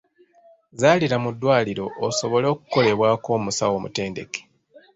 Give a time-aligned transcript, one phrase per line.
[0.79, 4.41] Zaalira mu ddwaliro osobole okukolebwako omusawo omutendeke.